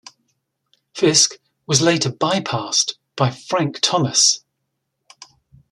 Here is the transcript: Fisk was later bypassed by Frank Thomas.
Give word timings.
Fisk 0.95 1.37
was 1.67 1.79
later 1.79 2.09
bypassed 2.09 2.95
by 3.15 3.29
Frank 3.29 3.77
Thomas. 3.83 4.43